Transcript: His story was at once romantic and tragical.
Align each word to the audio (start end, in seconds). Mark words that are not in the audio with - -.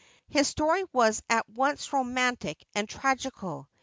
His 0.29 0.47
story 0.47 0.83
was 0.93 1.21
at 1.29 1.47
once 1.47 1.93
romantic 1.93 2.65
and 2.73 2.89
tragical. 2.89 3.69